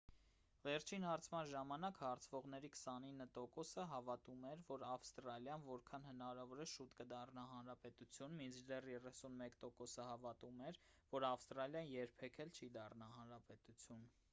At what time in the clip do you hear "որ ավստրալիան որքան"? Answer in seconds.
4.71-6.07